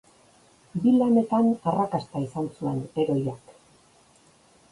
Bi 0.85 0.93
lanetan 1.01 1.49
arrakasta 1.73 2.23
izan 2.27 2.49
zuen 2.55 2.79
heroiak. 3.01 3.53